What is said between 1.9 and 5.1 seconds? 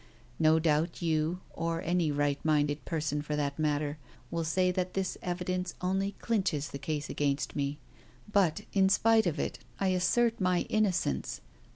right minded person for that matter, will say that